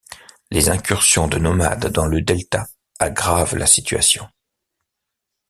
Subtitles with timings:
[0.49, 2.65] Les incursions de nomades dans le delta
[2.99, 4.27] aggravent la situation.